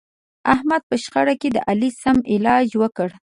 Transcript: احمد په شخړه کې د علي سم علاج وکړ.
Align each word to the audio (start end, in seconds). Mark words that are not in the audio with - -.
احمد 0.53 0.81
په 0.89 0.95
شخړه 1.03 1.33
کې 1.41 1.49
د 1.51 1.57
علي 1.69 1.89
سم 2.01 2.17
علاج 2.33 2.67
وکړ. 2.81 3.09